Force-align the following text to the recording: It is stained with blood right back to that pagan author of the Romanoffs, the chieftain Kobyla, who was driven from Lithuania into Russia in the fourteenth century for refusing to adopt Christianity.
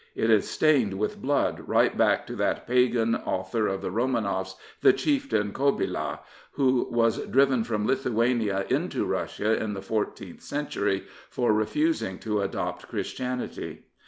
It 0.15 0.31
is 0.31 0.49
stained 0.49 0.97
with 0.97 1.21
blood 1.21 1.65
right 1.67 1.95
back 1.95 2.25
to 2.25 2.35
that 2.37 2.65
pagan 2.65 3.13
author 3.17 3.67
of 3.67 3.83
the 3.83 3.91
Romanoffs, 3.91 4.55
the 4.81 4.93
chieftain 4.93 5.53
Kobyla, 5.53 6.21
who 6.53 6.87
was 6.89 7.19
driven 7.27 7.63
from 7.63 7.85
Lithuania 7.85 8.65
into 8.67 9.05
Russia 9.05 9.61
in 9.61 9.75
the 9.75 9.81
fourteenth 9.83 10.41
century 10.41 11.03
for 11.29 11.53
refusing 11.53 12.17
to 12.17 12.41
adopt 12.41 12.87
Christianity. 12.87 13.83